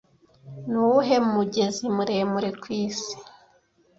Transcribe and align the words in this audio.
Nuwuhe 0.69 1.17
mugezi 1.31 1.85
muremure 1.95 2.49
kwisi 2.61 3.13